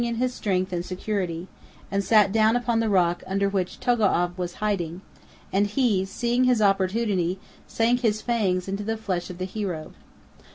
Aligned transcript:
311 0.01 0.15
in 0.23 0.27
his 0.27 0.35
strength 0.35 0.73
and 0.73 0.83
security, 0.83 1.47
and 1.91 2.03
sat 2.03 2.31
down 2.31 2.55
upon 2.55 2.79
the 2.79 2.89
rock 2.89 3.21
under 3.27 3.47
which 3.47 3.79
Togo'av 3.79 4.35
was 4.35 4.55
hiding; 4.55 5.01
and 5.53 5.67
he, 5.67 6.03
seeing 6.05 6.45
his 6.45 6.59
opportunity, 6.59 7.37
sank 7.67 7.99
his 7.99 8.19
fangs 8.19 8.67
into 8.67 8.81
the 8.83 8.97
flesh 8.97 9.29
of 9.29 9.37
the 9.37 9.45
hero. 9.45 9.91